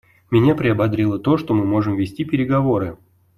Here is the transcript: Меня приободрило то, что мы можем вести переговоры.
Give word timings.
Меня 0.31 0.55
приободрило 0.55 1.19
то, 1.19 1.37
что 1.37 1.53
мы 1.53 1.63
можем 1.63 1.95
вести 1.95 2.25
переговоры. 2.25 2.97